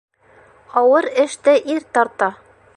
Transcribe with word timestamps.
Ауыр 0.79 1.05
эште 1.23 1.53
ир 1.73 1.81
тарта. 1.93 2.29